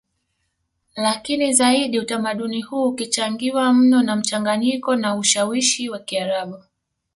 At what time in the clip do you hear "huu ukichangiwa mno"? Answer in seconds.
2.61-4.01